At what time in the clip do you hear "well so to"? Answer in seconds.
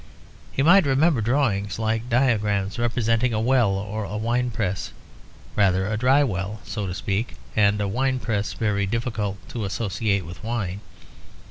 6.23-6.93